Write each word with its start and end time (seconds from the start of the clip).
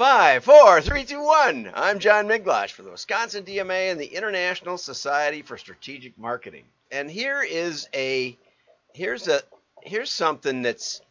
Five, 0.00 0.44
four, 0.44 0.80
three, 0.80 1.04
two, 1.04 1.22
one. 1.22 1.70
I'm 1.74 1.98
John 1.98 2.26
Miglautsch 2.26 2.70
for 2.70 2.80
the 2.80 2.90
Wisconsin 2.90 3.44
DMA 3.44 3.90
and 3.90 4.00
the 4.00 4.06
International 4.06 4.78
Society 4.78 5.42
for 5.42 5.58
Strategic 5.58 6.16
Marketing. 6.16 6.64
And 6.90 7.10
here 7.10 7.42
is 7.42 7.86
a 7.92 8.34
here's 8.94 9.28
a 9.28 9.42
here's 9.82 10.10
something 10.10 10.62
that's 10.62 11.02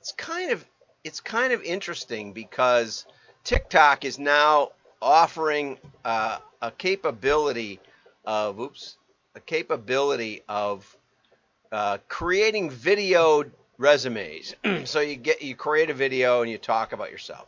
it's 0.00 0.10
kind 0.10 0.50
of 0.50 0.64
it's 1.04 1.20
kind 1.20 1.52
of 1.52 1.62
interesting 1.62 2.32
because 2.32 3.06
TikTok 3.44 4.04
is 4.04 4.18
now 4.18 4.72
offering 5.00 5.78
uh, 6.04 6.38
a 6.60 6.72
capability 6.72 7.78
of 8.24 8.58
oops 8.58 8.96
a 9.36 9.40
capability 9.40 10.42
of 10.48 10.96
uh, 11.70 11.98
creating 12.08 12.70
video 12.70 13.44
resumes. 13.78 14.56
so 14.84 14.98
you 14.98 15.14
get 15.14 15.42
you 15.42 15.54
create 15.54 15.90
a 15.90 15.94
video 15.94 16.42
and 16.42 16.50
you 16.50 16.58
talk 16.58 16.92
about 16.92 17.12
yourself 17.12 17.46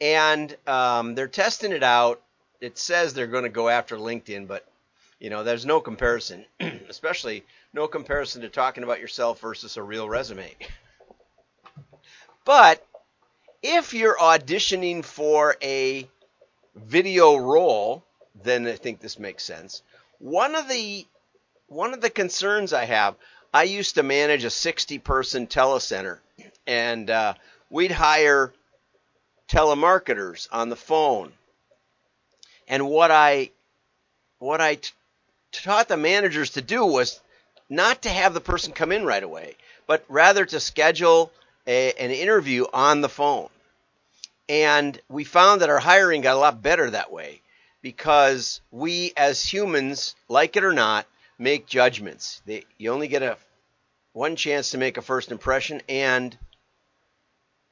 and 0.00 0.56
um, 0.66 1.14
they're 1.14 1.28
testing 1.28 1.72
it 1.72 1.82
out. 1.82 2.20
It 2.60 2.78
says 2.78 3.14
they're 3.14 3.26
going 3.26 3.44
to 3.44 3.48
go 3.48 3.68
after 3.68 3.96
LinkedIn, 3.96 4.46
but 4.48 4.66
you 5.20 5.30
know, 5.30 5.42
there's 5.42 5.66
no 5.66 5.80
comparison, 5.80 6.44
especially 6.88 7.44
no 7.72 7.88
comparison 7.88 8.42
to 8.42 8.48
talking 8.48 8.84
about 8.84 9.00
yourself 9.00 9.40
versus 9.40 9.76
a 9.76 9.82
real 9.82 10.08
resume. 10.08 10.54
but 12.44 12.84
if 13.62 13.94
you're 13.94 14.16
auditioning 14.16 15.04
for 15.04 15.56
a 15.62 16.08
video 16.76 17.36
role, 17.36 18.04
then 18.42 18.66
I 18.66 18.76
think 18.76 19.00
this 19.00 19.18
makes 19.18 19.42
sense. 19.44 19.82
One 20.18 20.54
of 20.54 20.68
the 20.68 21.06
one 21.66 21.92
of 21.92 22.00
the 22.00 22.10
concerns 22.10 22.72
I 22.72 22.84
have, 22.86 23.16
I 23.52 23.64
used 23.64 23.96
to 23.96 24.02
manage 24.02 24.44
a 24.44 24.50
60 24.50 24.98
person 25.00 25.46
telecenter, 25.46 26.18
and 26.66 27.10
uh, 27.10 27.34
we'd 27.68 27.90
hire 27.90 28.54
telemarketers 29.48 30.48
on 30.52 30.68
the 30.68 30.76
phone. 30.76 31.32
And 32.68 32.86
what 32.88 33.10
I 33.10 33.50
what 34.38 34.60
I 34.60 34.76
t- 34.76 34.90
taught 35.52 35.88
the 35.88 35.96
managers 35.96 36.50
to 36.50 36.62
do 36.62 36.84
was 36.84 37.20
not 37.68 38.02
to 38.02 38.08
have 38.08 38.34
the 38.34 38.40
person 38.40 38.72
come 38.72 38.92
in 38.92 39.04
right 39.04 39.22
away, 39.22 39.56
but 39.86 40.04
rather 40.08 40.44
to 40.44 40.60
schedule 40.60 41.32
a, 41.66 41.92
an 41.94 42.10
interview 42.10 42.64
on 42.72 43.00
the 43.00 43.08
phone. 43.08 43.48
And 44.48 44.98
we 45.08 45.24
found 45.24 45.60
that 45.60 45.70
our 45.70 45.80
hiring 45.80 46.22
got 46.22 46.36
a 46.36 46.40
lot 46.40 46.62
better 46.62 46.90
that 46.90 47.12
way 47.12 47.42
because 47.82 48.60
we 48.70 49.12
as 49.16 49.42
humans, 49.42 50.14
like 50.28 50.56
it 50.56 50.64
or 50.64 50.72
not, 50.72 51.06
make 51.38 51.66
judgments. 51.66 52.42
They, 52.46 52.64
you 52.78 52.92
only 52.92 53.08
get 53.08 53.22
a 53.22 53.36
one 54.12 54.36
chance 54.36 54.70
to 54.70 54.78
make 54.78 54.96
a 54.96 55.02
first 55.02 55.30
impression 55.30 55.82
and 55.88 56.36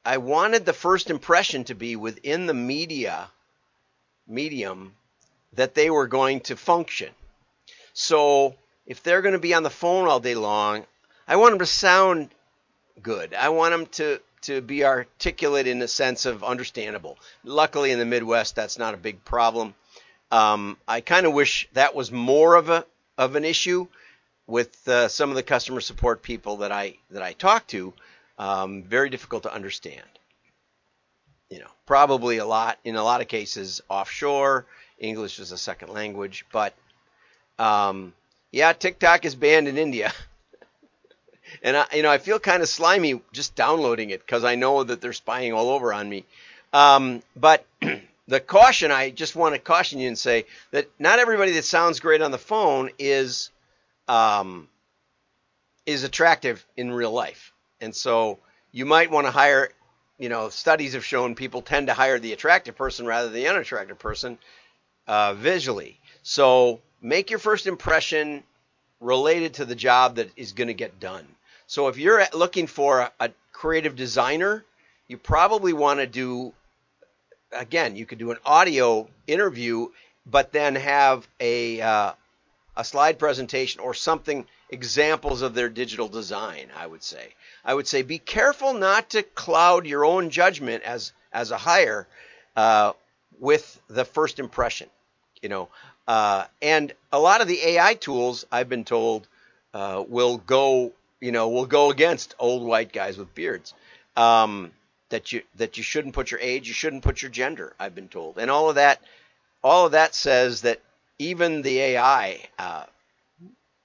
I 0.07 0.19
wanted 0.19 0.65
the 0.65 0.71
first 0.71 1.09
impression 1.09 1.65
to 1.65 1.75
be 1.75 1.97
within 1.97 2.45
the 2.45 2.53
media 2.53 3.29
medium 4.25 4.95
that 5.51 5.73
they 5.73 5.89
were 5.89 6.07
going 6.07 6.39
to 6.41 6.55
function. 6.55 7.09
So 7.91 8.55
if 8.85 9.03
they're 9.03 9.21
going 9.21 9.33
to 9.33 9.39
be 9.39 9.53
on 9.53 9.63
the 9.63 9.69
phone 9.69 10.07
all 10.07 10.21
day 10.21 10.33
long, 10.33 10.85
I 11.27 11.35
want 11.35 11.51
them 11.51 11.59
to 11.59 11.65
sound 11.65 12.29
good. 13.01 13.33
I 13.33 13.49
want 13.49 13.73
them 13.73 13.85
to 13.97 14.21
to 14.43 14.61
be 14.61 14.85
articulate 14.85 15.67
in 15.67 15.79
the 15.79 15.89
sense 15.89 16.25
of 16.25 16.41
understandable. 16.41 17.17
Luckily, 17.43 17.91
in 17.91 17.99
the 17.99 18.05
Midwest, 18.05 18.55
that's 18.55 18.77
not 18.77 18.93
a 18.93 19.03
big 19.07 19.25
problem. 19.25 19.75
Um, 20.31 20.77
I 20.87 21.01
kind 21.01 21.25
of 21.25 21.33
wish 21.33 21.67
that 21.73 21.95
was 21.95 22.13
more 22.13 22.55
of 22.55 22.69
a 22.69 22.85
of 23.17 23.35
an 23.35 23.43
issue 23.43 23.87
with 24.45 24.87
uh, 24.87 25.09
some 25.09 25.31
of 25.31 25.35
the 25.35 25.43
customer 25.43 25.81
support 25.81 26.23
people 26.23 26.57
that 26.57 26.71
I 26.71 26.95
that 27.09 27.23
I 27.23 27.33
talk 27.33 27.67
to. 27.67 27.93
Um, 28.37 28.83
very 28.83 29.09
difficult 29.09 29.43
to 29.43 29.53
understand. 29.53 30.01
You 31.49 31.59
know, 31.59 31.69
probably 31.85 32.37
a 32.37 32.45
lot 32.45 32.77
in 32.83 32.95
a 32.95 33.03
lot 33.03 33.21
of 33.21 33.27
cases 33.27 33.81
offshore. 33.89 34.65
English 34.99 35.39
is 35.39 35.51
a 35.51 35.57
second 35.57 35.89
language, 35.89 36.45
but 36.51 36.73
um, 37.59 38.13
yeah, 38.51 38.73
TikTok 38.73 39.25
is 39.25 39.35
banned 39.35 39.67
in 39.67 39.77
India. 39.77 40.11
and 41.63 41.77
I, 41.77 41.85
you 41.93 42.03
know, 42.03 42.11
I 42.11 42.17
feel 42.17 42.39
kind 42.39 42.61
of 42.61 42.69
slimy 42.69 43.21
just 43.31 43.55
downloading 43.55 44.09
it 44.09 44.21
because 44.25 44.43
I 44.43 44.55
know 44.55 44.83
that 44.83 45.01
they're 45.01 45.13
spying 45.13 45.53
all 45.53 45.69
over 45.69 45.93
on 45.93 46.09
me. 46.09 46.25
Um, 46.73 47.21
but 47.35 47.65
the 48.27 48.39
caution, 48.39 48.91
I 48.91 49.09
just 49.09 49.35
want 49.35 49.55
to 49.55 49.59
caution 49.59 49.99
you 49.99 50.07
and 50.07 50.17
say 50.17 50.45
that 50.71 50.89
not 50.99 51.19
everybody 51.19 51.53
that 51.53 51.65
sounds 51.65 51.99
great 51.99 52.21
on 52.21 52.31
the 52.31 52.37
phone 52.37 52.89
is 52.99 53.49
um, 54.07 54.67
is 55.85 56.03
attractive 56.03 56.65
in 56.75 56.91
real 56.91 57.11
life. 57.11 57.53
And 57.81 57.95
so 57.95 58.39
you 58.71 58.85
might 58.85 59.11
want 59.11 59.27
to 59.27 59.31
hire, 59.31 59.69
you 60.17 60.29
know, 60.29 60.49
studies 60.49 60.93
have 60.93 61.05
shown 61.05 61.35
people 61.35 61.61
tend 61.61 61.87
to 61.87 61.93
hire 61.93 62.19
the 62.19 62.33
attractive 62.33 62.75
person 62.75 63.05
rather 63.05 63.29
than 63.29 63.35
the 63.35 63.47
unattractive 63.47 63.99
person 63.99 64.37
uh, 65.07 65.33
visually. 65.33 65.99
So 66.23 66.81
make 67.01 67.29
your 67.29 67.39
first 67.39 67.67
impression 67.67 68.43
related 68.99 69.55
to 69.55 69.65
the 69.65 69.75
job 69.75 70.15
that 70.15 70.29
is 70.35 70.53
going 70.53 70.67
to 70.67 70.73
get 70.73 70.99
done. 70.99 71.27
So 71.67 71.87
if 71.87 71.97
you're 71.97 72.23
looking 72.33 72.67
for 72.67 72.99
a, 73.01 73.11
a 73.19 73.29
creative 73.51 73.95
designer, 73.95 74.65
you 75.07 75.17
probably 75.17 75.73
want 75.73 75.99
to 75.99 76.07
do, 76.07 76.53
again, 77.51 77.95
you 77.95 78.05
could 78.05 78.17
do 78.17 78.31
an 78.31 78.37
audio 78.45 79.07
interview, 79.27 79.89
but 80.25 80.51
then 80.51 80.75
have 80.75 81.27
a, 81.39 81.81
uh, 81.81 82.11
a 82.77 82.85
slide 82.85 83.17
presentation 83.17 83.81
or 83.81 83.93
something 83.93 84.45
examples 84.69 85.41
of 85.41 85.55
their 85.55 85.67
digital 85.67 86.07
design, 86.07 86.69
I 86.77 86.85
would 86.85 87.03
say. 87.03 87.33
I 87.65 87.73
would 87.73 87.87
say 87.87 88.03
be 88.03 88.19
careful 88.19 88.73
not 88.73 89.09
to 89.09 89.23
cloud 89.23 89.85
your 89.87 90.05
own 90.05 90.29
judgment 90.29 90.83
as 90.83 91.11
as 91.33 91.51
a 91.51 91.57
hire 91.57 92.07
uh, 92.55 92.93
with 93.39 93.81
the 93.89 94.05
first 94.05 94.39
impression. 94.39 94.89
You 95.41 95.49
know, 95.49 95.69
uh, 96.07 96.45
and 96.61 96.93
a 97.11 97.19
lot 97.19 97.41
of 97.41 97.47
the 97.47 97.59
AI 97.61 97.95
tools 97.95 98.45
I've 98.51 98.69
been 98.69 98.85
told 98.85 99.27
uh, 99.73 100.03
will 100.07 100.37
go, 100.37 100.93
you 101.19 101.31
know, 101.31 101.49
will 101.49 101.65
go 101.65 101.89
against 101.89 102.35
old 102.39 102.65
white 102.65 102.93
guys 102.93 103.17
with 103.17 103.33
beards. 103.33 103.73
Um, 104.15 104.71
that 105.09 105.31
you 105.31 105.41
that 105.55 105.77
you 105.77 105.83
shouldn't 105.83 106.13
put 106.13 106.31
your 106.31 106.39
age, 106.41 106.67
you 106.67 106.73
shouldn't 106.73 107.03
put 107.03 107.21
your 107.21 107.31
gender. 107.31 107.73
I've 107.79 107.95
been 107.95 108.09
told, 108.09 108.37
and 108.37 108.51
all 108.51 108.69
of 108.69 108.75
that, 108.75 109.01
all 109.63 109.85
of 109.85 109.93
that 109.93 110.13
says 110.13 110.61
that 110.61 110.81
even 111.19 111.61
the 111.61 111.79
AI 111.79 112.39
uh, 112.59 112.85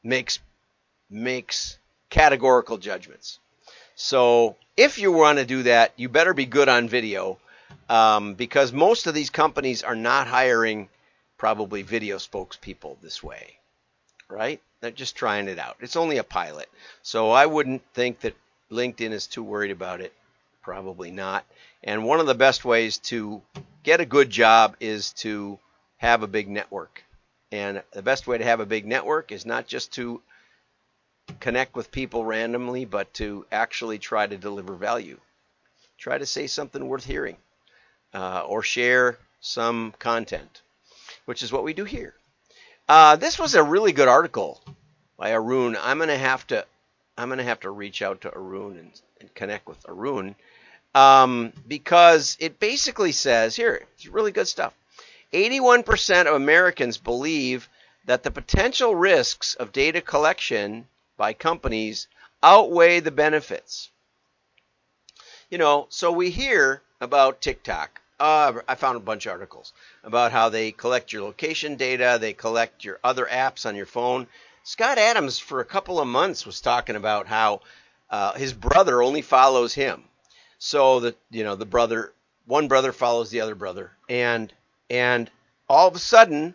makes 0.03 0.39
makes 1.11 1.79
categorical 2.11 2.79
judgments. 2.79 3.39
So 3.95 4.57
if 4.77 4.99
you 4.99 5.13
want 5.13 5.39
to 5.39 5.45
do 5.45 5.65
that, 5.65 5.93
you 5.97 6.09
better 6.09 6.35
be 6.35 6.47
good 6.47 6.69
on 6.69 6.89
video 6.89 7.39
um, 7.89 8.35
because 8.35 8.73
most 8.73 9.07
of 9.07 9.15
these 9.15 9.31
companies 9.31 9.83
are 9.83 9.95
not 9.95 10.27
hiring 10.27 10.89
probably 11.37 11.83
video 11.83 12.17
spokespeople 12.17 12.97
this 13.01 13.23
way, 13.23 13.59
right? 14.29 14.61
They're 14.81 14.91
just 14.91 15.17
trying 15.17 15.49
it 15.49 15.59
out. 15.59 15.77
It's 15.81 15.97
only 15.97 16.19
a 16.19 16.25
pilot. 16.25 16.69
So 17.03 17.31
I 17.31 17.47
wouldn't 17.47 17.83
think 17.95 18.21
that 18.21 18.37
LinkedIn 18.71 19.11
is 19.11 19.27
too 19.27 19.43
worried 19.43 19.71
about 19.71 20.01
it. 20.01 20.13
Probably 20.63 21.11
not. 21.11 21.45
And 21.85 22.05
one 22.05 22.21
of 22.21 22.27
the 22.27 22.35
best 22.35 22.65
ways 22.65 22.99
to 22.99 23.43
get 23.83 24.01
a 24.01 24.07
good 24.07 24.31
job 24.31 24.77
is 24.81 25.13
to 25.15 25.59
have 25.99 26.23
a 26.23 26.29
big 26.29 26.49
network. 26.49 27.05
And 27.53 27.83
the 27.93 28.03
best 28.03 28.27
way 28.27 28.39
to 28.39 28.45
have 28.45 28.61
a 28.61 28.67
big 28.67 28.87
network 28.87 29.31
is 29.31 29.45
not 29.45 29.67
just 29.67 29.93
to 29.93 30.23
connect 31.39 31.77
with 31.77 31.93
people 31.93 32.25
randomly, 32.25 32.87
but 32.87 33.13
to 33.15 33.47
actually 33.53 33.99
try 33.99 34.27
to 34.27 34.39
deliver 34.39 34.75
value. 34.75 35.21
Try 35.99 36.19
to 36.19 36.27
say 36.27 36.47
something 36.47 36.89
worth 36.89 37.05
hearing 37.05 37.37
uh, 38.15 38.45
or 38.47 38.63
share 38.63 39.19
some 39.41 39.95
content, 39.99 40.63
which 41.27 41.43
is 41.43 41.53
what 41.53 41.63
we 41.63 41.75
do 41.75 41.85
here. 41.85 42.15
Uh, 42.89 43.17
this 43.17 43.39
was 43.39 43.55
a 43.55 43.63
really 43.63 43.93
good 43.93 44.09
article 44.09 44.61
by 45.17 45.33
Arun. 45.33 45.77
I'm 45.81 45.99
gonna 45.99 46.19
have 46.19 46.47
to 46.49 46.67
I'm 47.17 47.29
gonna 47.29 47.45
have 47.45 47.61
to 47.61 47.71
reach 47.71 48.03
out 48.03 48.23
to 48.23 48.35
Arun 48.35 48.79
and, 48.79 49.01
and 49.21 49.35
connect 49.35 49.69
with 49.69 49.85
Arun 49.89 50.35
um, 50.95 51.53
because 51.69 52.37
it 52.41 52.59
basically 52.59 53.13
says 53.13 53.55
here 53.55 53.85
it's 53.95 54.07
really 54.07 54.33
good 54.33 54.49
stuff. 54.49 54.75
81% 55.33 56.27
of 56.27 56.35
Americans 56.35 56.99
believe 56.99 57.69
that 58.05 58.23
the 58.23 58.31
potential 58.31 58.95
risks 58.95 59.55
of 59.55 59.73
data 59.73 60.01
collection 60.01 60.87
by 61.17 61.33
companies 61.33 62.09
outweigh 62.43 63.01
the 63.01 63.11
benefits. 63.11 63.91
You 65.51 65.59
know, 65.59 65.87
so 65.91 66.11
we 66.13 66.31
hear 66.31 66.83
about 67.01 67.41
TikTok. 67.41 68.01
Uh, 68.19 68.61
I 68.69 68.75
found 68.75 68.97
a 68.97 69.01
bunch 69.01 69.27
of 69.27 69.33
articles 69.33 69.73
about 70.05 70.33
how 70.33 70.49
they 70.49 70.73
collect 70.73 71.13
your 71.13 71.23
location 71.23 71.77
data, 71.77 72.19
they 72.21 72.33
collect 72.33 72.85
your 72.85 73.01
other 73.03 73.27
apps 73.27 73.67
on 73.67 73.75
your 73.75 73.87
phone. 73.87 74.29
Scott 74.65 74.99
Adams, 74.99 75.39
for 75.39 75.61
a 75.61 75.65
couple 75.65 75.99
of 75.99 76.07
months, 76.07 76.47
was 76.47 76.61
talking 76.61 76.95
about 76.95 77.27
how 77.27 77.63
uh, 78.11 78.33
his 78.35 78.53
brother 78.53 79.03
only 79.03 79.23
follows 79.23 79.75
him. 79.75 80.05
So 80.59 81.01
that 81.01 81.19
you 81.31 81.43
know, 81.43 81.57
the 81.57 81.67
brother, 81.67 82.13
one 82.47 82.69
brother 82.69 82.93
follows 82.93 83.31
the 83.31 83.41
other 83.41 83.57
brother, 83.57 83.91
and 84.09 84.53
and 84.93 85.31
all 85.71 85.89
of 85.89 85.97
a 85.97 85.99
sudden, 85.99 86.55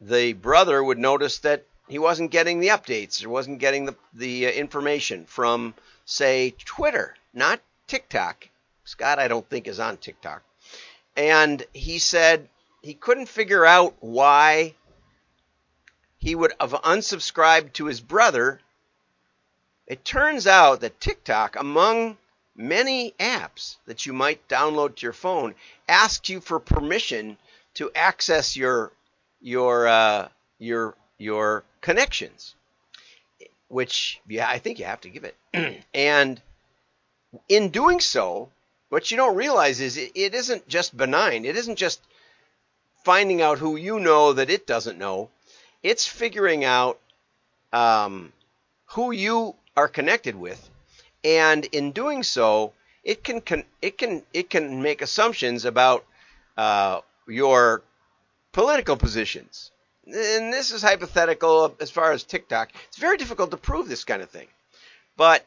the 0.00 0.32
brother 0.32 0.82
would 0.82 0.98
notice 0.98 1.40
that 1.40 1.66
he 1.86 1.98
wasn't 1.98 2.30
getting 2.30 2.60
the 2.60 2.68
updates 2.68 3.22
or 3.22 3.28
wasn't 3.28 3.58
getting 3.58 3.84
the, 3.84 3.94
the 4.14 4.46
uh, 4.46 4.50
information 4.50 5.26
from, 5.26 5.74
say, 6.06 6.54
Twitter, 6.64 7.14
not 7.34 7.60
TikTok. 7.86 8.48
Scott, 8.84 9.18
I 9.18 9.28
don't 9.28 9.46
think, 9.46 9.68
is 9.68 9.78
on 9.78 9.98
TikTok. 9.98 10.42
and 11.14 11.62
he 11.74 11.98
said 11.98 12.48
he 12.80 12.94
couldn't 12.94 13.28
figure 13.28 13.66
out 13.66 13.94
why 14.00 14.74
he 16.16 16.34
would 16.34 16.54
have 16.58 16.72
unsubscribed 16.72 17.74
to 17.74 17.84
his 17.84 18.00
brother. 18.00 18.60
It 19.86 20.06
turns 20.06 20.46
out 20.46 20.80
that 20.80 21.00
TikTok, 21.00 21.56
among 21.56 22.16
many 22.60 23.12
apps 23.18 23.76
that 23.86 24.06
you 24.06 24.12
might 24.12 24.46
download 24.48 24.96
to 24.96 25.06
your 25.06 25.12
phone, 25.12 25.54
ask 25.88 26.28
you 26.28 26.40
for 26.40 26.60
permission 26.60 27.38
to 27.74 27.90
access 27.94 28.56
your 28.56 28.92
your 29.40 29.88
uh, 29.88 30.28
your 30.58 30.94
your 31.18 31.64
connections, 31.80 32.54
which 33.68 34.20
yeah, 34.28 34.48
I 34.48 34.58
think 34.58 34.78
you 34.78 34.84
have 34.84 35.00
to 35.02 35.08
give 35.10 35.24
it. 35.24 35.82
and 35.94 36.40
in 37.48 37.70
doing 37.70 38.00
so, 38.00 38.50
what 38.88 39.10
you 39.10 39.16
don't 39.16 39.36
realize 39.36 39.80
is 39.80 39.96
it, 39.96 40.12
it 40.14 40.34
isn't 40.34 40.68
just 40.68 40.96
benign. 40.96 41.44
It 41.44 41.56
isn't 41.56 41.76
just 41.76 42.00
finding 43.04 43.40
out 43.42 43.58
who 43.58 43.76
you 43.76 43.98
know 43.98 44.32
that 44.34 44.50
it 44.50 44.66
doesn't 44.66 44.98
know. 44.98 45.30
It's 45.82 46.06
figuring 46.06 46.64
out 46.64 47.00
um, 47.72 48.32
who 48.86 49.12
you 49.12 49.54
are 49.76 49.88
connected 49.88 50.36
with, 50.36 50.69
and 51.24 51.64
in 51.66 51.92
doing 51.92 52.22
so, 52.22 52.72
it 53.04 53.24
can, 53.24 53.40
can 53.40 53.64
it 53.80 53.98
can 53.98 54.22
it 54.32 54.50
can 54.50 54.82
make 54.82 55.02
assumptions 55.02 55.64
about 55.64 56.04
uh, 56.56 57.00
your 57.26 57.82
political 58.52 58.96
positions. 58.96 59.70
And 60.06 60.52
this 60.52 60.70
is 60.70 60.82
hypothetical 60.82 61.76
as 61.80 61.90
far 61.90 62.12
as 62.12 62.24
TikTok. 62.24 62.70
It's 62.88 62.98
very 62.98 63.16
difficult 63.16 63.50
to 63.52 63.56
prove 63.56 63.88
this 63.88 64.04
kind 64.04 64.22
of 64.22 64.30
thing, 64.30 64.48
but 65.16 65.44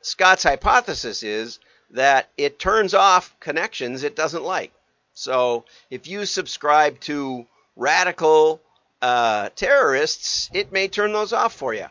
Scott's 0.00 0.44
hypothesis 0.44 1.22
is 1.22 1.58
that 1.90 2.28
it 2.36 2.58
turns 2.58 2.94
off 2.94 3.34
connections 3.40 4.02
it 4.02 4.16
doesn't 4.16 4.44
like. 4.44 4.72
So 5.14 5.64
if 5.90 6.06
you 6.06 6.26
subscribe 6.26 7.00
to 7.00 7.46
radical 7.76 8.60
uh, 9.02 9.50
terrorists, 9.56 10.50
it 10.52 10.72
may 10.72 10.88
turn 10.88 11.12
those 11.12 11.32
off 11.32 11.54
for 11.54 11.74
you. 11.74 11.86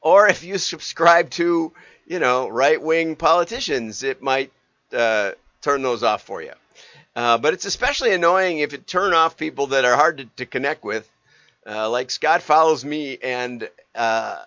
Or 0.00 0.28
if 0.28 0.42
you 0.42 0.58
subscribe 0.58 1.30
to, 1.30 1.72
you 2.06 2.18
know, 2.18 2.48
right 2.48 2.80
wing 2.80 3.16
politicians, 3.16 4.02
it 4.02 4.22
might 4.22 4.52
uh, 4.92 5.32
turn 5.60 5.82
those 5.82 6.02
off 6.02 6.22
for 6.22 6.42
you. 6.42 6.52
Uh, 7.14 7.38
but 7.38 7.52
it's 7.54 7.64
especially 7.64 8.12
annoying 8.12 8.58
if 8.58 8.72
it 8.72 8.86
turn 8.86 9.12
off 9.12 9.36
people 9.36 9.68
that 9.68 9.84
are 9.84 9.96
hard 9.96 10.18
to, 10.18 10.24
to 10.36 10.46
connect 10.46 10.82
with. 10.84 11.08
Uh, 11.66 11.88
like 11.88 12.10
Scott 12.10 12.42
follows 12.42 12.84
me, 12.84 13.18
and 13.22 13.68
uh, 13.94 14.42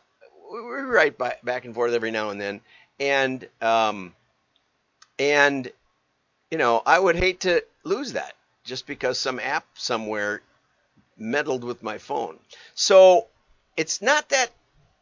we 0.52 0.60
write 0.60 1.18
by, 1.18 1.36
back 1.44 1.66
and 1.66 1.74
forth 1.74 1.94
every 1.94 2.12
now 2.12 2.30
and 2.30 2.42
then, 2.42 2.60
and 3.00 3.48
um, 3.62 4.14
and 5.18 5.72
you 6.52 6.58
know 6.58 6.82
I 6.86 7.00
would 7.00 7.16
hate 7.16 7.42
to 7.42 7.64
lose 7.84 8.14
that 8.14 8.34
just 8.66 8.86
because 8.86 9.18
some 9.18 9.40
app 9.40 9.66
somewhere 9.76 10.42
meddled 11.18 11.64
with 11.64 11.84
my 11.84 11.98
phone. 11.98 12.38
So 12.74 13.28
it's 13.78 14.02
not 14.02 14.30
that, 14.30 14.50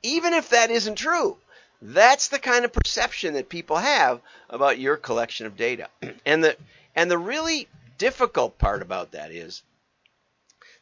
even 0.03 0.33
if 0.33 0.49
that 0.49 0.69
isn't 0.69 0.95
true, 0.95 1.37
that's 1.85 2.29
the 2.29 2.39
kind 2.39 2.63
of 2.63 2.71
perception 2.71 3.33
that 3.33 3.49
people 3.49 3.75
have 3.75 4.21
about 4.49 4.79
your 4.79 4.95
collection 4.95 5.45
of 5.45 5.57
data. 5.57 5.89
And 6.25 6.41
the 6.41 6.55
and 6.95 7.11
the 7.11 7.17
really 7.17 7.67
difficult 7.97 8.57
part 8.57 8.81
about 8.81 9.11
that 9.11 9.31
is 9.31 9.63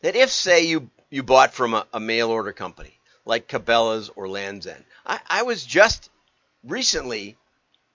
that 0.01 0.15
if 0.15 0.29
say 0.29 0.61
you 0.61 0.91
you 1.09 1.23
bought 1.23 1.55
from 1.55 1.73
a, 1.73 1.87
a 1.91 1.99
mail 1.99 2.29
order 2.29 2.53
company 2.53 2.99
like 3.25 3.47
Cabela's 3.47 4.11
or 4.15 4.29
Lands' 4.29 4.67
End, 4.67 4.83
I, 5.03 5.19
I 5.27 5.41
was 5.41 5.65
just 5.65 6.11
recently 6.63 7.35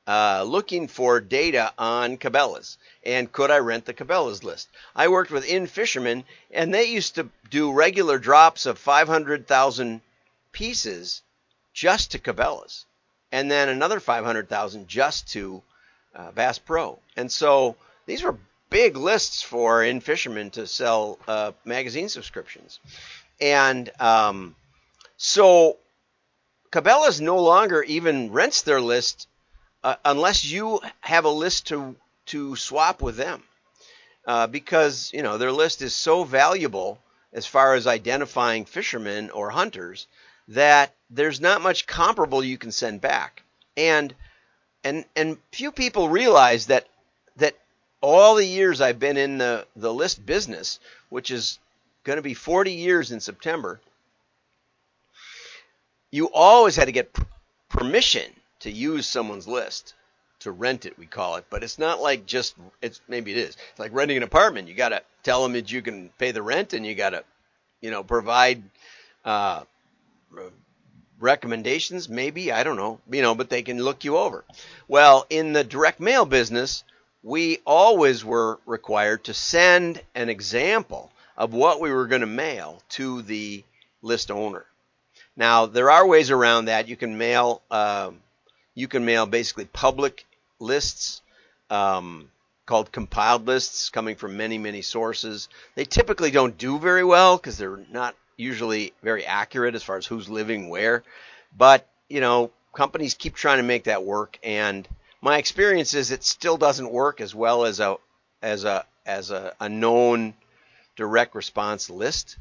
uh, 0.08 0.44
looking 0.44 0.88
for 0.88 1.20
data 1.20 1.72
on 1.78 2.16
Cabela's 2.16 2.76
and 3.04 3.30
could 3.30 3.52
I 3.52 3.58
rent 3.58 3.84
the 3.84 3.94
Cabela's 3.94 4.42
list. 4.42 4.68
I 4.96 5.06
worked 5.06 5.30
with 5.30 5.46
In-Fisherman 5.46 6.24
and 6.50 6.74
they 6.74 6.86
used 6.86 7.14
to 7.14 7.28
do 7.50 7.72
regular 7.72 8.18
drops 8.18 8.66
of 8.66 8.78
500,000 8.78 10.00
pieces 10.50 11.22
just 11.72 12.10
to 12.10 12.18
Cabela's 12.18 12.84
and 13.36 13.50
then 13.50 13.68
another 13.68 14.00
500,000 14.00 14.88
just 14.88 15.28
to 15.32 15.62
uh, 16.14 16.30
Bass 16.30 16.58
Pro. 16.58 16.98
And 17.18 17.30
so 17.30 17.76
these 18.06 18.22
were 18.22 18.38
big 18.70 18.96
lists 18.96 19.42
for 19.42 19.84
In-Fisherman 19.84 20.52
to 20.52 20.66
sell 20.66 21.18
uh, 21.28 21.52
magazine 21.62 22.08
subscriptions. 22.08 22.80
And 23.38 23.90
um, 24.00 24.56
so 25.18 25.76
Cabela's 26.72 27.20
no 27.20 27.36
longer 27.42 27.82
even 27.82 28.32
rents 28.32 28.62
their 28.62 28.80
list 28.80 29.28
uh, 29.84 29.96
unless 30.06 30.46
you 30.46 30.80
have 31.00 31.26
a 31.26 31.30
list 31.44 31.66
to 31.66 31.94
to 32.32 32.56
swap 32.56 33.02
with 33.02 33.16
them, 33.16 33.42
uh, 34.26 34.46
because 34.46 35.12
you 35.12 35.22
know 35.22 35.36
their 35.36 35.52
list 35.52 35.82
is 35.82 35.94
so 35.94 36.24
valuable 36.24 36.98
as 37.34 37.46
far 37.46 37.74
as 37.74 37.86
identifying 37.86 38.64
fishermen 38.64 39.30
or 39.30 39.50
hunters 39.50 40.06
that 40.48 40.94
there's 41.10 41.40
not 41.40 41.62
much 41.62 41.86
comparable 41.86 42.42
you 42.42 42.58
can 42.58 42.72
send 42.72 43.00
back, 43.00 43.42
and 43.76 44.14
and 44.84 45.04
and 45.14 45.38
few 45.52 45.72
people 45.72 46.08
realize 46.08 46.66
that 46.66 46.86
that 47.36 47.56
all 48.00 48.34
the 48.34 48.46
years 48.46 48.80
I've 48.80 48.98
been 48.98 49.16
in 49.16 49.38
the 49.38 49.66
the 49.76 49.92
list 49.92 50.24
business, 50.24 50.78
which 51.08 51.30
is 51.30 51.58
going 52.04 52.16
to 52.16 52.22
be 52.22 52.34
40 52.34 52.72
years 52.72 53.10
in 53.10 53.20
September, 53.20 53.80
you 56.10 56.30
always 56.32 56.76
had 56.76 56.84
to 56.84 56.92
get 56.92 57.16
permission 57.68 58.30
to 58.60 58.70
use 58.70 59.08
someone's 59.08 59.48
list 59.48 59.94
to 60.40 60.52
rent 60.52 60.86
it 60.86 60.98
we 60.98 61.06
call 61.06 61.36
it. 61.36 61.44
But 61.50 61.64
it's 61.64 61.78
not 61.78 62.00
like 62.00 62.26
just 62.26 62.54
it's 62.80 63.00
maybe 63.08 63.32
it 63.32 63.38
is. 63.38 63.56
It's 63.70 63.80
like 63.80 63.92
renting 63.92 64.16
an 64.16 64.22
apartment. 64.22 64.68
You 64.68 64.74
got 64.74 64.90
to 64.90 65.02
tell 65.22 65.42
them 65.42 65.52
that 65.52 65.72
you 65.72 65.82
can 65.82 66.10
pay 66.18 66.30
the 66.30 66.42
rent 66.42 66.72
and 66.72 66.86
you 66.86 66.94
got 66.94 67.10
to 67.10 67.24
you 67.80 67.90
know 67.90 68.04
provide 68.04 68.62
uh, 69.24 69.64
recommendations 71.18 72.08
maybe 72.08 72.52
i 72.52 72.62
don't 72.62 72.76
know 72.76 73.00
you 73.10 73.22
know 73.22 73.34
but 73.34 73.48
they 73.48 73.62
can 73.62 73.78
look 73.78 74.04
you 74.04 74.16
over. 74.16 74.44
Well 74.88 75.26
in 75.30 75.52
the 75.52 75.64
direct 75.64 75.98
mail 76.00 76.26
business 76.26 76.84
we 77.22 77.58
always 77.66 78.24
were 78.24 78.60
required 78.66 79.24
to 79.24 79.34
send 79.34 80.00
an 80.14 80.28
example 80.28 81.10
of 81.36 81.52
what 81.52 81.80
we 81.80 81.90
were 81.90 82.06
going 82.06 82.20
to 82.20 82.26
mail 82.26 82.80
to 82.90 83.22
the 83.22 83.64
list 84.00 84.30
owner. 84.30 84.64
Now 85.36 85.66
there 85.66 85.90
are 85.90 86.06
ways 86.06 86.30
around 86.30 86.66
that. 86.66 86.86
You 86.86 86.96
can 86.96 87.18
mail 87.18 87.62
um, 87.70 88.20
you 88.74 88.88
can 88.88 89.04
mail 89.04 89.26
basically 89.26 89.64
public 89.64 90.24
lists 90.60 91.22
um, 91.70 92.30
called 92.66 92.92
compiled 92.92 93.46
lists 93.46 93.90
coming 93.90 94.16
from 94.16 94.36
many, 94.36 94.58
many 94.58 94.82
sources. 94.82 95.48
They 95.74 95.84
typically 95.84 96.30
don't 96.30 96.56
do 96.56 96.78
very 96.78 97.04
well 97.04 97.36
because 97.36 97.58
they're 97.58 97.80
not 97.90 98.14
usually 98.36 98.92
very 99.02 99.24
accurate 99.24 99.74
as 99.74 99.82
far 99.82 99.96
as 99.96 100.06
who's 100.06 100.28
living 100.28 100.68
where. 100.68 101.02
But, 101.56 101.88
you 102.08 102.20
know, 102.20 102.50
companies 102.74 103.14
keep 103.14 103.34
trying 103.34 103.58
to 103.58 103.62
make 103.62 103.84
that 103.84 104.04
work. 104.04 104.38
And 104.42 104.86
my 105.20 105.38
experience 105.38 105.94
is 105.94 106.10
it 106.10 106.24
still 106.24 106.56
doesn't 106.56 106.90
work 106.90 107.20
as 107.20 107.34
well 107.34 107.64
as 107.64 107.80
a, 107.80 107.96
as 108.42 108.64
a, 108.64 108.84
as 109.04 109.30
a, 109.30 109.54
a 109.60 109.68
known 109.68 110.34
direct 110.96 111.34
response 111.34 111.88
list. 111.90 112.36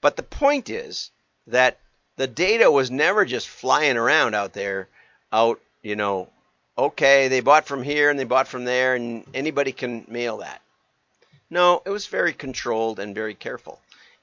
But 0.00 0.16
the 0.16 0.22
point 0.22 0.70
is 0.70 1.10
that 1.46 1.78
the 2.16 2.26
data 2.26 2.70
was 2.70 2.90
never 2.90 3.24
just 3.24 3.48
flying 3.48 3.96
around 3.96 4.34
out 4.34 4.52
there 4.52 4.88
out, 5.32 5.60
you 5.82 5.96
know, 5.96 6.28
okay, 6.76 7.28
they 7.28 7.40
bought 7.40 7.66
from 7.66 7.82
here 7.82 8.10
and 8.10 8.18
they 8.18 8.24
bought 8.24 8.48
from 8.48 8.64
there 8.64 8.94
and 8.94 9.24
anybody 9.34 9.72
can 9.72 10.04
mail 10.08 10.38
that. 10.38 10.60
No, 11.50 11.82
it 11.84 11.90
was 11.90 12.06
very 12.06 12.32
controlled 12.32 13.00
and 13.00 13.14
very 13.14 13.34
careful. 13.34 13.80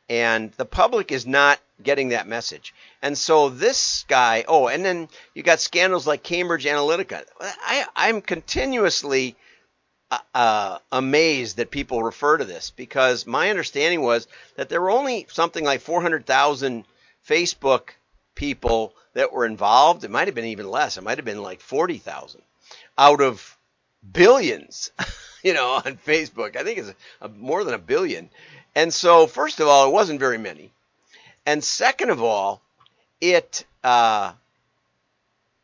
And 0.10 0.52
the 0.54 0.66
public 0.66 1.12
is 1.12 1.28
not 1.28 1.60
getting 1.84 2.10
that 2.10 2.28
message. 2.28 2.74
And 3.02 3.18
so 3.18 3.50
this 3.50 4.06
guy, 4.08 4.46
oh, 4.48 4.68
and 4.68 4.84
then 4.84 5.10
you 5.34 5.44
got 5.44 5.60
scandals 5.60 6.08
like 6.08 6.24
Cambridge 6.24 6.66
Analytica. 6.66 7.24
I, 7.40 7.86
I'm 7.96 8.22
continuously 8.22 9.36
uh, 10.10 10.20
uh 10.34 10.78
amazed 10.92 11.58
that 11.58 11.70
people 11.70 12.02
refer 12.02 12.38
to 12.38 12.46
this 12.46 12.72
because 12.72 13.28
my 13.28 13.50
understanding 13.50 14.02
was 14.02 14.28
that 14.56 14.70
there 14.70 14.80
were 14.80 14.90
only 14.90 15.28
something 15.30 15.66
like 15.66 15.82
400,000 15.82 16.86
Facebook 17.28 17.90
people 18.36 18.94
that 19.14 19.34
were 19.34 19.46
involved. 19.46 20.04
It 20.04 20.12
might 20.12 20.28
have 20.28 20.36
been 20.36 20.46
even 20.46 20.70
less. 20.70 20.98
It 20.98 21.04
might 21.04 21.18
have 21.18 21.26
been 21.26 21.42
like 21.42 21.60
40,000 21.60 22.42
out 22.98 23.22
of 23.22 23.58
billions, 24.10 24.92
you 25.44 25.54
know, 25.54 25.82
on 25.86 25.98
Facebook. 25.98 26.56
I 26.56 26.64
think 26.64 26.80
it's 26.80 26.90
a, 26.90 27.26
a, 27.26 27.30
more 27.30 27.64
than 27.64 27.74
a 27.74 27.80
billion. 27.80 28.30
And 28.78 28.94
so, 28.94 29.26
first 29.26 29.60
of 29.60 29.68
all, 29.68 29.88
it 29.88 29.92
wasn't 29.92 30.20
very 30.20 30.38
many. 30.38 30.72
And 31.48 31.64
second 31.64 32.12
of 32.12 32.22
all, 32.22 32.62
it, 33.20 33.66
uh, 33.84 34.34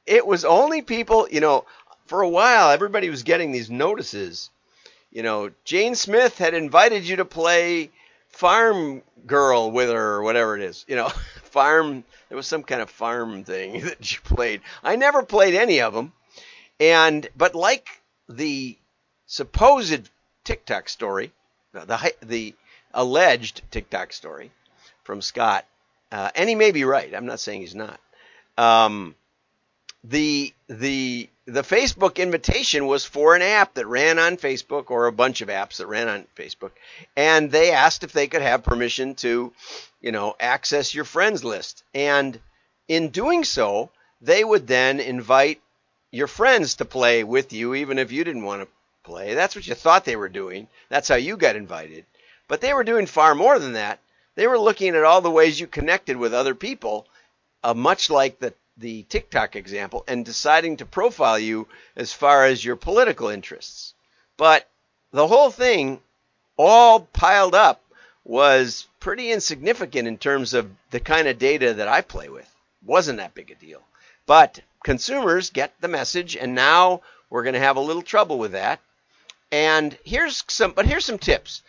it 0.08 0.25
was 0.25 0.43
only 0.43 0.82
people, 0.82 1.27
you 1.29 1.39
know, 1.39 1.65
for 2.08 2.24
a 2.24 2.27
while, 2.27 2.72
everybody 2.72 3.12
was 3.12 3.22
getting 3.22 3.51
these 3.51 3.70
notices. 3.70 4.50
You 5.12 5.22
know, 5.22 5.51
Jane 5.63 5.93
Smith 5.93 6.39
had 6.39 6.55
invited 6.55 7.08
you 7.08 7.17
to 7.17 7.24
play 7.24 7.91
farm 8.29 9.03
girl 9.27 9.70
with 9.70 9.91
her 9.91 10.15
or 10.15 10.24
whatever 10.24 10.58
it 10.58 10.63
is. 10.63 10.84
You 10.88 10.96
know, 10.96 11.10
farm. 11.43 12.03
There 12.29 12.36
was 12.36 12.48
some 12.48 12.63
kind 12.63 12.82
of 12.82 12.89
farm 12.89 13.43
thing 13.43 13.82
that 13.84 14.12
you 14.12 14.22
played. 14.24 14.62
I 14.84 14.96
never 14.96 15.22
played 15.22 15.53
any 15.53 15.82
of 15.82 15.93
them, 15.93 16.13
and 16.79 17.29
but 17.38 17.53
like 17.53 17.88
the 18.27 18.75
supposed 19.27 20.10
TikTok 20.43 20.89
story, 20.89 21.32
the 21.74 22.15
the 22.24 22.55
alleged 22.93 23.62
TikTok 23.71 24.13
story 24.13 24.51
from 25.03 25.21
Scott, 25.21 25.65
uh, 26.12 26.29
and 26.35 26.47
he 26.47 26.55
may 26.55 26.71
be 26.71 26.83
right. 26.83 27.13
I'm 27.13 27.25
not 27.25 27.39
saying 27.39 27.62
he's 27.62 27.75
not. 27.75 28.00
Um, 28.57 29.15
the 30.03 30.53
the 30.67 31.29
the 31.45 31.62
Facebook 31.62 32.17
invitation 32.17 32.88
was 32.88 33.05
for 33.05 33.35
an 33.35 33.41
app 33.41 33.73
that 33.73 33.88
ran 33.88 34.19
on 34.19 34.38
Facebook 34.38 34.89
or 34.89 35.07
a 35.07 35.12
bunch 35.12 35.41
of 35.41 35.50
apps 35.50 35.77
that 35.77 35.88
ran 35.88 36.07
on 36.07 36.27
Facebook, 36.35 36.71
and 37.15 37.51
they 37.51 37.71
asked 37.71 38.03
if 38.03 38.13
they 38.13 38.27
could 38.27 38.41
have 38.41 38.63
permission 38.63 39.15
to, 39.15 39.51
you 40.01 40.12
know, 40.12 40.35
access 40.39 40.93
your 40.93 41.05
friends 41.05 41.43
list. 41.43 41.83
And 41.93 42.39
in 42.88 43.09
doing 43.09 43.43
so, 43.43 43.89
they 44.21 44.43
would 44.43 44.67
then 44.67 45.00
invite 45.00 45.62
your 46.12 46.27
friends 46.27 46.75
to 46.75 46.85
play 46.85 47.23
with 47.23 47.51
you, 47.51 47.73
even 47.73 47.97
if 47.97 48.12
you 48.12 48.23
didn't 48.23 48.43
want 48.43 48.62
to 48.62 48.67
play. 49.03 49.33
That's 49.33 49.55
what 49.55 49.67
you 49.67 49.75
thought 49.75 50.05
they 50.05 50.15
were 50.15 50.29
doing. 50.29 50.67
That's 50.89 51.07
how 51.07 51.15
you 51.15 51.35
got 51.38 51.55
invited. 51.55 52.05
But 52.53 52.62
they 52.62 52.75
were 52.75 52.83
doing 52.83 53.07
far 53.07 53.33
more 53.33 53.57
than 53.57 53.74
that. 53.74 53.98
They 54.36 54.45
were 54.45 54.60
looking 54.60 54.93
at 54.95 55.03
all 55.03 55.22
the 55.22 55.31
ways 55.31 55.60
you 55.60 55.65
connected 55.65 56.17
with 56.17 56.36
other 56.36 56.53
people, 56.53 57.07
uh, 57.63 57.74
much 57.74 58.12
like 58.12 58.38
the 58.38 58.53
the 58.77 59.01
TikTok 59.10 59.55
example, 59.55 60.03
and 60.07 60.24
deciding 60.24 60.77
to 60.77 60.86
profile 60.86 61.39
you 61.39 61.67
as 61.95 62.13
far 62.13 62.45
as 62.45 62.63
your 62.63 62.75
political 62.75 63.27
interests. 63.27 63.95
But 64.38 64.69
the 65.10 65.25
whole 65.25 65.50
thing, 65.50 66.00
all 66.55 67.00
piled 67.00 67.55
up, 67.55 67.81
was 68.24 68.86
pretty 69.00 69.31
insignificant 69.31 70.07
in 70.07 70.19
terms 70.19 70.53
of 70.53 70.69
the 70.91 71.00
kind 71.00 71.27
of 71.27 71.39
data 71.39 71.74
that 71.74 71.88
I 71.88 72.01
play 72.01 72.29
with. 72.29 72.53
Wasn't 72.86 73.17
that 73.17 73.33
big 73.33 73.50
a 73.50 73.55
deal. 73.55 73.81
But 74.27 74.60
consumers 74.83 75.50
get 75.50 75.74
the 75.81 75.88
message, 75.88 76.36
and 76.36 76.53
now 76.53 77.01
we're 77.31 77.41
going 77.41 77.55
to 77.55 77.67
have 77.67 77.77
a 77.77 77.89
little 77.89 78.03
trouble 78.03 78.38
with 78.38 78.51
that. 78.51 78.79
And 79.51 79.98
here's 80.03 80.43
some, 80.50 80.74
but 80.74 80.86
here's 80.86 81.05
some 81.05 81.17
tips. 81.17 81.63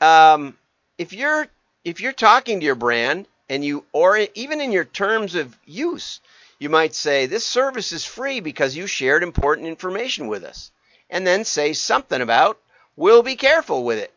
Um, 0.00 0.56
if 0.98 1.12
you're 1.12 1.46
if 1.84 2.00
you're 2.00 2.12
talking 2.12 2.60
to 2.60 2.66
your 2.66 2.74
brand 2.74 3.26
and 3.48 3.64
you, 3.64 3.84
or 3.92 4.26
even 4.34 4.60
in 4.60 4.70
your 4.70 4.84
terms 4.84 5.34
of 5.34 5.56
use, 5.64 6.20
you 6.58 6.68
might 6.68 6.94
say, 6.94 7.26
This 7.26 7.46
service 7.46 7.92
is 7.92 8.04
free 8.04 8.40
because 8.40 8.76
you 8.76 8.86
shared 8.86 9.22
important 9.22 9.66
information 9.66 10.28
with 10.28 10.44
us. 10.44 10.70
And 11.08 11.26
then 11.26 11.44
say 11.44 11.72
something 11.72 12.20
about, 12.20 12.58
We'll 12.96 13.22
be 13.22 13.36
careful 13.36 13.82
with 13.84 13.98
it. 13.98 14.12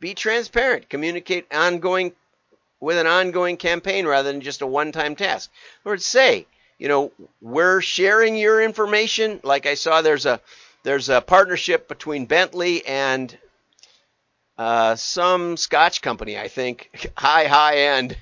Be 0.00 0.14
transparent. 0.14 0.88
Communicate 0.88 1.52
ongoing 1.52 2.12
with 2.78 2.98
an 2.98 3.06
ongoing 3.06 3.56
campaign 3.56 4.06
rather 4.06 4.30
than 4.30 4.40
just 4.40 4.62
a 4.62 4.66
one 4.66 4.92
time 4.92 5.16
task. 5.16 5.50
Or 5.84 5.96
say, 5.96 6.46
you 6.78 6.88
know, 6.88 7.10
we're 7.40 7.80
sharing 7.80 8.36
your 8.36 8.62
information. 8.62 9.40
Like 9.42 9.66
I 9.66 9.74
saw 9.74 10.02
there's 10.02 10.26
a 10.26 10.40
there's 10.84 11.08
a 11.08 11.20
partnership 11.20 11.88
between 11.88 12.26
Bentley 12.26 12.86
and 12.86 13.36
uh, 14.58 14.96
some 14.96 15.56
Scotch 15.56 16.02
company, 16.02 16.38
I 16.38 16.48
think, 16.48 17.10
high 17.16 17.44
high 17.46 17.78
end 17.78 18.16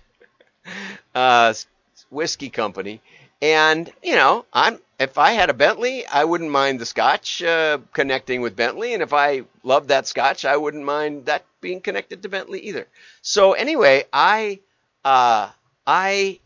uh, 1.15 1.55
whiskey 2.11 2.51
company, 2.51 3.01
and 3.43 3.91
you 4.03 4.15
know, 4.15 4.45
I'm 4.53 4.79
if 4.99 5.19
I 5.19 5.33
had 5.33 5.51
a 5.51 5.55
Bentley, 5.55 6.07
I 6.07 6.25
wouldn't 6.25 6.51
mind 6.51 6.79
the 6.79 6.87
Scotch 6.87 7.43
uh, 7.43 7.79
connecting 7.93 8.41
with 8.43 8.57
Bentley, 8.57 8.95
and 8.95 9.03
if 9.03 9.13
I 9.13 9.43
loved 9.63 9.89
that 9.89 10.07
Scotch, 10.07 10.45
I 10.45 10.57
wouldn't 10.57 10.85
mind 10.85 11.27
that 11.27 11.45
being 11.61 11.81
connected 11.81 12.23
to 12.23 12.29
Bentley 12.29 12.61
either. 12.61 12.87
So 13.23 13.53
anyway, 13.53 14.05
I 14.13 14.61
uh, 15.05 15.51
I 15.87 16.41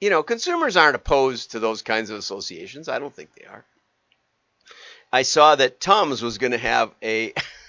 you 0.00 0.10
know, 0.10 0.22
consumers 0.22 0.76
aren't 0.76 0.96
opposed 0.96 1.52
to 1.52 1.60
those 1.60 1.82
kinds 1.82 2.10
of 2.10 2.18
associations. 2.18 2.88
I 2.88 2.98
don't 2.98 3.14
think 3.14 3.30
they 3.34 3.46
are. 3.46 3.64
I 5.12 5.22
saw 5.22 5.56
that 5.56 5.80
Tums 5.80 6.22
was 6.22 6.38
going 6.38 6.52
to 6.52 6.58
have 6.58 6.90
a 7.02 7.32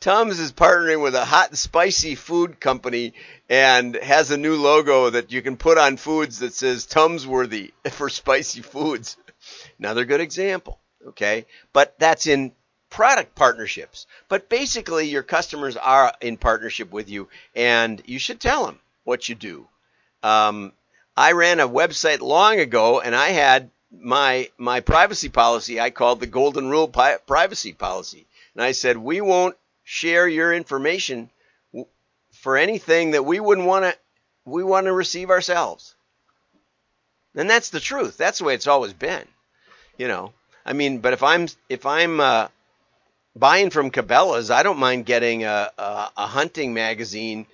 Tums 0.00 0.38
is 0.38 0.52
partnering 0.52 1.02
with 1.02 1.14
a 1.14 1.24
hot 1.24 1.50
and 1.50 1.58
spicy 1.58 2.14
food 2.14 2.60
company 2.60 3.14
and 3.48 3.94
has 3.96 4.30
a 4.30 4.36
new 4.36 4.56
logo 4.56 5.10
that 5.10 5.32
you 5.32 5.42
can 5.42 5.56
put 5.56 5.78
on 5.78 5.96
foods 5.96 6.38
that 6.40 6.54
says 6.54 6.86
Tums 6.86 7.26
worthy 7.26 7.72
for 7.90 8.08
spicy 8.08 8.62
foods. 8.62 9.16
Another 9.78 10.04
good 10.04 10.20
example. 10.20 10.78
Okay. 11.08 11.46
But 11.72 11.98
that's 11.98 12.26
in 12.26 12.52
product 12.92 13.34
partnerships. 13.34 14.06
But 14.28 14.48
basically, 14.48 15.08
your 15.08 15.22
customers 15.22 15.76
are 15.76 16.12
in 16.20 16.36
partnership 16.36 16.92
with 16.92 17.08
you, 17.08 17.28
and 17.56 18.00
you 18.04 18.18
should 18.18 18.40
tell 18.40 18.66
them 18.66 18.78
what 19.04 19.28
you 19.28 19.34
do. 19.34 19.66
Um, 20.22 20.72
I 21.16 21.32
ran 21.32 21.58
a 21.58 21.68
website 21.68 22.20
long 22.20 22.60
ago, 22.60 23.00
and 23.00 23.16
I 23.16 23.30
had 23.30 23.70
my 23.90 24.50
my 24.56 24.80
privacy 24.80 25.28
policy. 25.28 25.80
I 25.80 25.90
called 25.90 26.20
the 26.20 26.26
Golden 26.26 26.70
Rule 26.70 26.88
pi- 26.88 27.18
privacy 27.26 27.72
policy, 27.72 28.26
and 28.54 28.64
I 28.64 28.72
said 28.72 28.96
we 28.96 29.20
won't 29.20 29.56
share 29.84 30.28
your 30.28 30.52
information 30.52 31.30
for 32.32 32.56
anything 32.56 33.12
that 33.12 33.24
we 33.24 33.40
wouldn't 33.40 33.66
want 33.66 33.84
to 33.84 33.96
we 34.44 34.64
want 34.64 34.86
to 34.86 34.92
receive 34.92 35.30
ourselves. 35.30 35.94
And 37.34 37.48
that's 37.48 37.70
the 37.70 37.80
truth. 37.80 38.16
That's 38.16 38.38
the 38.38 38.44
way 38.44 38.54
it's 38.54 38.66
always 38.66 38.92
been. 38.92 39.26
You 39.96 40.08
know, 40.08 40.32
I 40.66 40.72
mean, 40.72 40.98
but 40.98 41.12
if 41.12 41.22
I'm 41.22 41.48
if 41.68 41.86
I'm 41.86 42.20
uh, 42.20 42.48
buying 43.36 43.70
from 43.70 43.90
Cabela's, 43.90 44.50
I 44.50 44.62
don't 44.62 44.78
mind 44.78 45.06
getting 45.06 45.44
a, 45.44 45.70
a, 45.78 46.10
a 46.16 46.26
hunting 46.26 46.74
magazine 46.74 47.46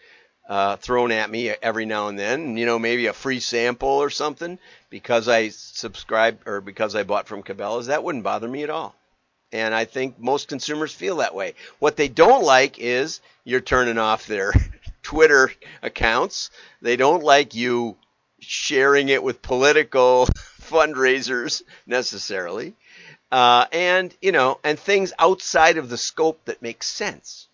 uh, 0.48 0.76
thrown 0.76 1.12
at 1.12 1.30
me 1.30 1.50
every 1.50 1.84
now 1.84 2.08
and 2.08 2.18
then. 2.18 2.56
You 2.56 2.66
know, 2.66 2.78
maybe 2.78 3.06
a 3.06 3.12
free 3.12 3.40
sample 3.40 3.88
or 3.88 4.10
something 4.10 4.58
because 4.90 5.28
I 5.28 5.50
subscribe 5.50 6.40
or 6.46 6.60
because 6.60 6.94
I 6.94 7.02
bought 7.02 7.28
from 7.28 7.42
Cabela's. 7.42 7.86
That 7.86 8.02
wouldn't 8.02 8.24
bother 8.24 8.48
me 8.48 8.62
at 8.62 8.70
all. 8.70 8.94
And 9.52 9.74
I 9.74 9.86
think 9.86 10.18
most 10.18 10.48
consumers 10.48 10.92
feel 10.92 11.16
that 11.16 11.34
way. 11.34 11.54
What 11.78 11.96
they 11.96 12.08
don't 12.08 12.44
like 12.44 12.78
is 12.78 13.20
you're 13.44 13.60
turning 13.60 13.98
off 13.98 14.26
their 14.26 14.52
Twitter 15.02 15.50
accounts. 15.82 16.50
They 16.82 16.96
don't 16.96 17.22
like 17.22 17.54
you 17.54 17.96
sharing 18.40 19.08
it 19.08 19.22
with 19.22 19.40
political 19.40 20.26
fundraisers 20.60 21.62
necessarily. 21.86 22.74
Uh, 23.32 23.66
and, 23.72 24.14
you 24.20 24.32
know, 24.32 24.58
and 24.64 24.78
things 24.78 25.12
outside 25.18 25.76
of 25.78 25.88
the 25.88 25.98
scope 25.98 26.44
that 26.44 26.62
make 26.62 26.82
sense 26.82 27.48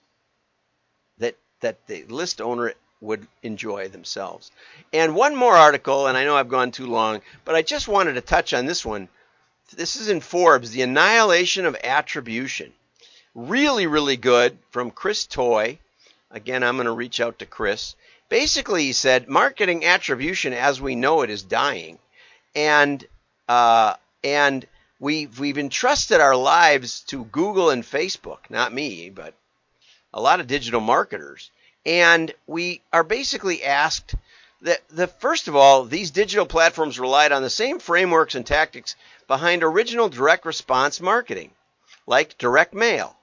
that, 1.19 1.37
that 1.61 1.87
the 1.87 2.05
list 2.05 2.41
owner 2.41 2.75
would 3.01 3.27
enjoy 3.43 3.89
themselves. 3.89 4.51
And 4.93 5.15
one 5.15 5.37
more 5.37 5.57
article, 5.57 6.07
and 6.07 6.17
I 6.17 6.25
know 6.25 6.37
I've 6.37 6.49
gone 6.49 6.71
too 6.71 6.87
long, 6.87 7.21
but 7.45 7.55
I 7.55 7.63
just 7.63 7.87
wanted 7.87 8.15
to 8.15 8.21
touch 8.21 8.55
on 8.55 8.67
this 8.67 8.85
one 8.85 9.09
this 9.77 9.97
is 9.97 10.09
in 10.09 10.21
Forbes, 10.21 10.71
The 10.71 10.83
Annihilation 10.83 11.67
of 11.67 11.77
Attribution. 11.83 12.73
Really, 13.35 13.87
really 13.87 14.17
good 14.17 14.59
from 14.71 14.91
Chris 14.91 15.27
Toy. 15.27 15.79
Again, 16.31 16.63
I'm 16.63 16.77
going 16.77 16.87
to 16.87 16.93
reach 16.93 17.21
out 17.21 17.39
to 17.41 17.47
Chris. 17.47 17.95
Basically, 18.29 18.85
he 18.85 18.93
said 18.93 19.29
marketing 19.29 19.85
attribution 19.85 20.53
as 20.53 20.81
we 20.81 20.95
know 20.95 21.23
it 21.23 21.31
is 21.31 21.43
dying. 21.43 21.99
And, 22.55 23.05
uh, 23.49 23.95
and 24.23 24.67
we've, 24.99 25.39
we've 25.39 25.59
entrusted 25.59 26.21
our 26.21 26.37
lives 26.37 27.01
to 27.09 27.25
Google 27.25 27.71
and 27.71 27.83
Facebook, 27.83 28.51
not 28.51 28.73
me, 28.73 29.11
but 29.11 29.35
a 30.13 30.21
lot 30.21 30.41
of 30.41 30.47
digital 30.47 30.81
marketers. 30.81 31.51
And 31.85 32.33
we 32.47 32.81
are 32.93 33.05
basically 33.05 33.65
asked 33.65 34.15
that 34.65 34.81
the 34.89 35.07
first 35.07 35.47
of 35.47 35.55
all, 35.55 35.85
these 35.85 36.11
digital 36.11 36.47
platforms 36.47 36.99
relied 36.99 37.33
on 37.33 37.43
the 37.43 37.51
same 37.51 37.79
frameworks 37.79 38.35
and 38.35 38.47
tactics 38.47 38.97
behind 39.29 39.63
original 39.63 40.09
direct 40.09 40.47
response 40.47 41.01
marketing, 41.01 41.51
like 42.07 42.39
direct 42.39 42.73
mail. 42.73 43.15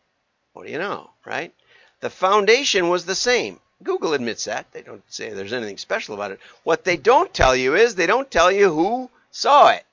What 0.53 0.67
do 0.67 0.71
you 0.71 0.77
know, 0.77 1.09
right? 1.25 1.51
The 1.99 2.11
foundation 2.11 2.89
was 2.89 3.05
the 3.05 3.15
same. 3.15 3.59
Google 3.83 4.13
admits 4.13 4.45
that. 4.45 4.71
They 4.71 4.83
don't 4.83 5.03
say 5.11 5.31
there's 5.31 5.53
anything 5.53 5.79
special 5.79 6.13
about 6.13 6.31
it. 6.31 6.39
What 6.63 6.83
they 6.83 6.95
don't 6.95 7.33
tell 7.33 7.55
you 7.55 7.75
is 7.75 7.95
they 7.95 8.05
don't 8.05 8.29
tell 8.29 8.51
you 8.51 8.71
who 8.71 9.09
saw 9.31 9.69
it. 9.69 9.85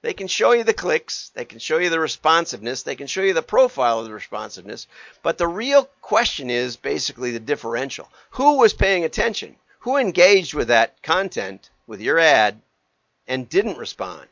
They 0.00 0.14
can 0.14 0.28
show 0.28 0.52
you 0.52 0.64
the 0.64 0.72
clicks, 0.72 1.30
they 1.34 1.44
can 1.44 1.58
show 1.58 1.78
you 1.78 1.90
the 1.90 2.00
responsiveness, 2.00 2.82
they 2.82 2.96
can 2.96 3.08
show 3.08 3.22
you 3.22 3.34
the 3.34 3.42
profile 3.42 3.98
of 3.98 4.06
the 4.06 4.14
responsiveness, 4.14 4.86
but 5.22 5.36
the 5.36 5.48
real 5.48 5.90
question 6.00 6.48
is 6.48 6.76
basically 6.76 7.32
the 7.32 7.40
differential. 7.40 8.08
Who 8.30 8.58
was 8.58 8.72
paying 8.72 9.04
attention? 9.04 9.56
Who 9.86 9.98
engaged 9.98 10.52
with 10.52 10.66
that 10.66 11.00
content, 11.00 11.70
with 11.86 12.00
your 12.00 12.18
ad, 12.18 12.60
and 13.28 13.48
didn't 13.48 13.78
respond? 13.78 14.26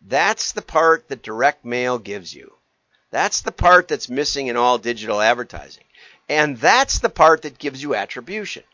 That's 0.00 0.50
the 0.50 0.62
part 0.62 1.06
that 1.06 1.22
direct 1.22 1.64
mail 1.64 2.00
gives 2.00 2.34
you. 2.34 2.52
That's 3.12 3.42
the 3.42 3.52
part 3.52 3.86
that's 3.86 4.08
missing 4.08 4.48
in 4.48 4.56
all 4.56 4.78
digital 4.78 5.20
advertising. 5.20 5.84
And 6.28 6.56
that's 6.56 6.98
the 6.98 7.08
part 7.08 7.42
that 7.42 7.60
gives 7.60 7.84
you 7.84 7.94
attribution. 7.94 8.64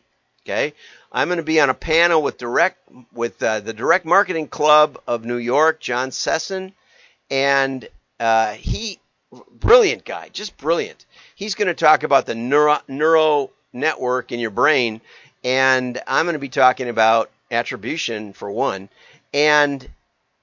Okay? 0.43 0.73
I'm 1.13 1.29
going 1.29 1.37
to 1.37 1.43
be 1.43 1.61
on 1.61 1.69
a 1.69 1.75
panel 1.75 2.23
with 2.23 2.39
direct 2.39 2.79
with 3.13 3.43
uh, 3.43 3.61
the 3.61 3.75
Direct 3.75 4.07
Marketing 4.07 4.49
Club 4.49 4.99
of 5.07 5.27
New 5.27 5.37
York, 5.37 5.81
John 5.81 6.13
Sesson, 6.13 6.73
and 7.31 7.87
uh, 8.19 8.53
he 8.53 9.01
brilliant 9.53 10.07
guy, 10.07 10.31
just 10.31 10.57
brilliant. 10.57 11.05
He's 11.35 11.57
going 11.57 11.69
to 11.69 11.75
talk 11.75 12.05
about 12.05 12.25
the 12.25 12.35
neuro, 12.35 12.79
neuro 12.89 13.51
network 13.75 14.33
in 14.33 14.41
your 14.41 14.51
brain, 14.51 15.03
and 15.45 16.01
I'm 16.07 16.27
going 16.27 16.35
to 16.35 16.39
be 16.39 16.49
talking 16.49 16.89
about 16.89 17.31
attribution 17.51 18.33
for 18.33 18.51
one, 18.51 18.89
and 19.33 19.89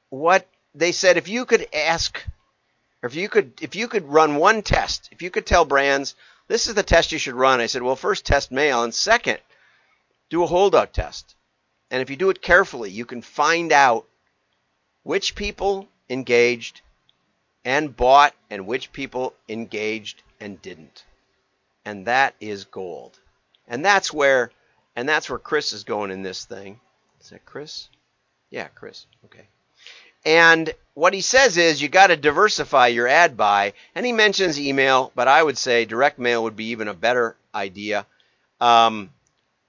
what 0.09 0.47
they 0.75 0.91
said 0.91 1.17
if 1.17 1.27
you 1.27 1.45
could 1.45 1.67
ask 1.73 2.21
or 3.01 3.07
if 3.07 3.15
you 3.15 3.29
could 3.29 3.53
if 3.61 3.75
you 3.75 3.87
could 3.87 4.05
run 4.07 4.35
one 4.35 4.61
test, 4.61 5.09
if 5.11 5.21
you 5.21 5.29
could 5.29 5.45
tell 5.45 5.65
brands 5.65 6.15
this 6.47 6.67
is 6.67 6.75
the 6.75 6.83
test 6.83 7.11
you 7.11 7.17
should 7.17 7.35
run, 7.35 7.59
I 7.59 7.65
said, 7.65 7.81
well, 7.81 7.95
first 7.95 8.25
test 8.25 8.51
mail, 8.51 8.83
and 8.83 8.93
second, 8.93 9.39
do 10.29 10.43
a 10.43 10.47
holdout 10.47 10.93
test. 10.93 11.35
And 11.91 12.01
if 12.01 12.09
you 12.09 12.15
do 12.15 12.29
it 12.29 12.41
carefully, 12.41 12.89
you 12.89 13.05
can 13.05 13.21
find 13.21 13.71
out 13.71 14.05
which 15.03 15.35
people 15.35 15.87
engaged 16.09 16.81
and 17.65 17.95
bought 17.95 18.33
and 18.49 18.65
which 18.65 18.93
people 18.93 19.33
engaged 19.49 20.23
and 20.39 20.61
didn't. 20.61 21.03
And 21.85 22.05
that 22.05 22.33
is 22.39 22.65
gold. 22.65 23.19
And 23.67 23.83
that's 23.83 24.13
where 24.13 24.51
and 24.97 25.07
that's 25.07 25.29
where 25.29 25.37
Chris 25.37 25.73
is 25.73 25.83
going 25.83 26.09
in 26.09 26.23
this 26.23 26.45
thing. 26.45 26.79
Is 27.21 27.29
that 27.29 27.45
Chris? 27.45 27.87
Yeah, 28.49 28.67
Chris. 28.73 29.05
Okay. 29.25 29.47
And 30.25 30.73
what 30.95 31.13
he 31.13 31.21
says 31.21 31.55
is 31.55 31.79
you 31.79 31.87
got 31.87 32.07
to 32.07 32.17
diversify 32.17 32.87
your 32.87 33.07
ad 33.07 33.37
buy. 33.37 33.73
And 33.93 34.07
he 34.07 34.11
mentions 34.11 34.59
email, 34.59 35.11
but 35.13 35.27
I 35.27 35.43
would 35.43 35.57
say 35.57 35.85
direct 35.85 36.17
mail 36.17 36.43
would 36.43 36.55
be 36.55 36.71
even 36.71 36.87
a 36.87 36.95
better 36.95 37.35
idea. 37.53 38.07
Um, 38.59 39.11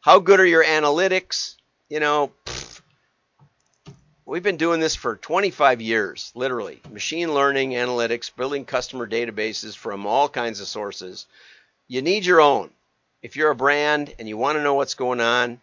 how 0.00 0.18
good 0.18 0.40
are 0.40 0.46
your 0.46 0.64
analytics? 0.64 1.56
You 1.90 2.00
know, 2.00 2.32
pff, 2.46 2.80
we've 4.24 4.42
been 4.42 4.56
doing 4.56 4.80
this 4.80 4.96
for 4.96 5.16
25 5.16 5.82
years, 5.82 6.32
literally. 6.34 6.80
Machine 6.90 7.34
learning, 7.34 7.72
analytics, 7.72 8.34
building 8.34 8.64
customer 8.64 9.06
databases 9.06 9.76
from 9.76 10.06
all 10.06 10.30
kinds 10.30 10.60
of 10.60 10.68
sources. 10.68 11.26
You 11.86 12.00
need 12.00 12.24
your 12.24 12.40
own. 12.40 12.70
If 13.22 13.36
you're 13.36 13.50
a 13.50 13.56
brand 13.56 14.14
and 14.18 14.28
you 14.28 14.36
want 14.36 14.56
to 14.56 14.62
know 14.62 14.74
what's 14.74 14.94
going 14.94 15.20
on, 15.20 15.60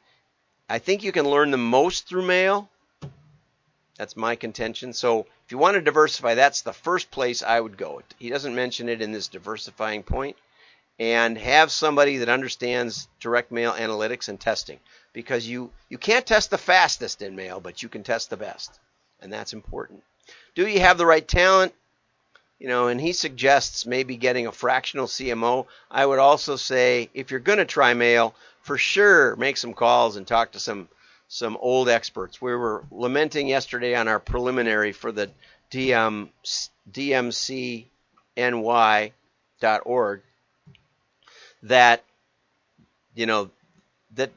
I 0.67 0.79
think 0.79 1.03
you 1.03 1.11
can 1.11 1.29
learn 1.29 1.51
the 1.51 1.57
most 1.57 2.07
through 2.07 2.25
mail. 2.25 2.69
That's 3.97 4.17
my 4.17 4.35
contention. 4.35 4.93
So 4.93 5.21
if 5.45 5.51
you 5.51 5.57
want 5.57 5.75
to 5.75 5.81
diversify, 5.81 6.35
that's 6.35 6.61
the 6.61 6.73
first 6.73 7.11
place 7.11 7.43
I 7.43 7.59
would 7.59 7.77
go. 7.77 8.01
He 8.19 8.29
doesn't 8.29 8.55
mention 8.55 8.89
it 8.89 9.01
in 9.01 9.11
this 9.11 9.27
diversifying 9.27 10.03
point. 10.03 10.35
And 10.97 11.37
have 11.37 11.71
somebody 11.71 12.17
that 12.17 12.29
understands 12.29 13.09
direct 13.19 13.51
mail 13.51 13.73
analytics 13.73 14.29
and 14.29 14.39
testing 14.39 14.79
because 15.11 15.45
you, 15.45 15.71
you 15.89 15.97
can't 15.97 16.25
test 16.25 16.49
the 16.49 16.57
fastest 16.57 17.21
in 17.21 17.35
mail, 17.35 17.59
but 17.59 17.83
you 17.83 17.89
can 17.89 18.01
test 18.01 18.29
the 18.29 18.37
best. 18.37 18.79
And 19.21 19.31
that's 19.31 19.51
important. 19.51 20.03
Do 20.55 20.65
you 20.65 20.79
have 20.79 20.97
the 20.97 21.05
right 21.05 21.27
talent? 21.27 21.73
You 22.65 22.71
know, 22.71 22.87
and 22.87 22.99
he 22.99 23.13
suggests 23.13 23.85
maybe 23.85 24.17
getting 24.17 24.47
a 24.47 24.51
fractional 24.51 25.05
CMO. 25.05 25.67
I 25.91 26.03
would 26.03 26.17
also 26.17 26.55
say 26.55 27.11
if 27.13 27.29
you're 27.29 27.39
going 27.39 27.59
to 27.59 27.65
try 27.65 27.93
mail, 27.93 28.33
for 28.63 28.75
sure 28.75 29.35
make 29.35 29.57
some 29.57 29.75
calls 29.75 30.15
and 30.15 30.25
talk 30.25 30.53
to 30.53 30.59
some 30.59 30.89
some 31.27 31.57
old 31.57 31.89
experts. 31.89 32.41
We 32.41 32.55
were 32.55 32.83
lamenting 32.89 33.47
yesterday 33.47 33.93
on 33.93 34.07
our 34.07 34.19
preliminary 34.19 34.93
for 34.93 35.11
the 35.11 35.29
DM, 35.69 36.29
DMCNY.org 36.91 37.91
that 41.61 42.03
you 43.13 43.27
know 43.27 43.51
that 44.15 44.31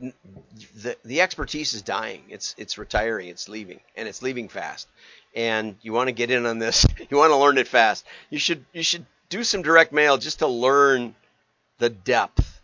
the, 0.74 0.98
the 1.02 1.22
expertise 1.22 1.72
is 1.72 1.80
dying. 1.80 2.24
It's 2.28 2.54
it's 2.58 2.76
retiring. 2.76 3.28
It's 3.28 3.48
leaving, 3.48 3.80
and 3.96 4.06
it's 4.06 4.20
leaving 4.20 4.50
fast. 4.50 4.86
And 5.38 5.76
you 5.82 5.92
want 5.92 6.08
to 6.08 6.12
get 6.12 6.32
in 6.32 6.46
on 6.46 6.58
this. 6.58 6.84
You 7.10 7.16
want 7.16 7.30
to 7.30 7.36
learn 7.36 7.58
it 7.58 7.68
fast. 7.68 8.04
You 8.28 8.40
should 8.40 8.64
you 8.72 8.82
should 8.82 9.06
do 9.28 9.44
some 9.44 9.62
direct 9.62 9.92
mail 9.92 10.18
just 10.18 10.40
to 10.40 10.48
learn 10.48 11.14
the 11.78 11.88
depth 11.88 12.60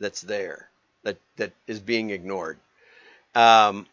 that's 0.00 0.20
there 0.20 0.68
that 1.04 1.18
that 1.36 1.52
is 1.68 1.78
being 1.78 2.10
ignored. 2.10 2.58
Um, 3.34 3.86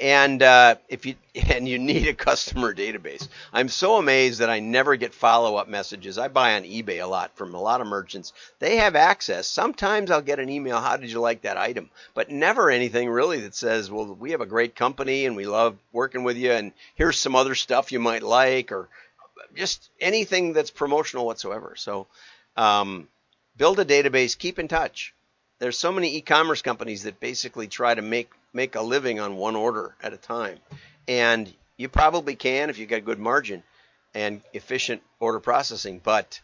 and 0.00 0.42
uh, 0.42 0.76
if 0.88 1.04
you 1.04 1.14
and 1.50 1.68
you 1.68 1.78
need 1.78 2.08
a 2.08 2.14
customer 2.14 2.74
database, 2.74 3.28
I'm 3.52 3.68
so 3.68 3.96
amazed 3.96 4.40
that 4.40 4.50
I 4.50 4.58
never 4.60 4.96
get 4.96 5.14
follow-up 5.14 5.68
messages. 5.68 6.18
I 6.18 6.28
buy 6.28 6.56
on 6.56 6.62
eBay 6.64 7.02
a 7.02 7.06
lot 7.06 7.36
from 7.36 7.54
a 7.54 7.60
lot 7.60 7.80
of 7.80 7.86
merchants. 7.86 8.32
They 8.58 8.76
have 8.76 8.96
access. 8.96 9.46
Sometimes 9.46 10.10
I'll 10.10 10.22
get 10.22 10.40
an 10.40 10.48
email, 10.48 10.80
"How 10.80 10.96
did 10.96 11.10
you 11.10 11.20
like 11.20 11.42
that 11.42 11.58
item?" 11.58 11.90
But 12.14 12.30
never 12.30 12.70
anything 12.70 13.08
really 13.10 13.40
that 13.40 13.54
says, 13.54 13.90
"Well, 13.90 14.06
we 14.06 14.30
have 14.32 14.40
a 14.40 14.46
great 14.46 14.74
company 14.74 15.26
and 15.26 15.36
we 15.36 15.44
love 15.44 15.76
working 15.92 16.24
with 16.24 16.36
you, 16.36 16.52
and 16.52 16.72
here's 16.94 17.18
some 17.18 17.36
other 17.36 17.54
stuff 17.54 17.92
you 17.92 18.00
might 18.00 18.22
like," 18.22 18.72
or 18.72 18.88
just 19.54 19.90
anything 20.00 20.52
that's 20.54 20.70
promotional 20.70 21.26
whatsoever. 21.26 21.74
So, 21.76 22.06
um, 22.56 23.08
build 23.56 23.78
a 23.78 23.84
database, 23.84 24.38
keep 24.38 24.58
in 24.58 24.68
touch 24.68 25.12
there's 25.60 25.78
so 25.78 25.92
many 25.92 26.16
e-commerce 26.16 26.62
companies 26.62 27.04
that 27.04 27.20
basically 27.20 27.68
try 27.68 27.94
to 27.94 28.02
make 28.02 28.30
make 28.52 28.74
a 28.74 28.82
living 28.82 29.20
on 29.20 29.36
one 29.36 29.54
order 29.54 29.94
at 30.02 30.12
a 30.12 30.16
time. 30.16 30.58
And 31.06 31.52
you 31.76 31.88
probably 31.88 32.34
can 32.34 32.68
if 32.68 32.78
you've 32.78 32.88
got 32.88 33.04
good 33.04 33.20
margin 33.20 33.62
and 34.12 34.40
efficient 34.52 35.02
order 35.20 35.38
processing, 35.38 36.00
but 36.02 36.40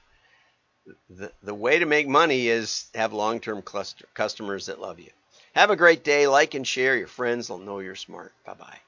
the, 1.11 1.33
the 1.43 1.55
way 1.55 1.81
to 1.81 1.87
make 1.87 2.07
money 2.07 2.47
is 2.47 2.87
have 2.95 3.13
long-term 3.13 3.63
cluster, 3.63 4.05
customers 4.15 4.67
that 4.67 4.81
love 4.81 5.01
you. 5.01 5.11
Have 5.55 5.71
a 5.71 5.77
great 5.77 6.05
day. 6.05 6.29
Like 6.29 6.55
and 6.55 6.67
share. 6.67 6.97
Your 6.97 7.09
friends 7.09 7.49
will 7.49 7.59
know 7.59 7.81
you're 7.81 7.97
smart. 7.97 8.33
Bye-bye. 8.45 8.79